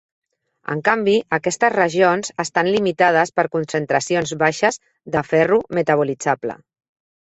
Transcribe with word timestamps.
En 0.75 0.79
canvi, 0.87 1.11
aquestes 1.37 1.73
regions 1.75 2.33
estan 2.43 2.69
limitades 2.77 3.35
per 3.41 3.45
concentracions 3.59 4.33
baixes 4.45 4.81
de 5.17 5.23
ferro 5.33 5.61
metabolitzable. 5.81 6.57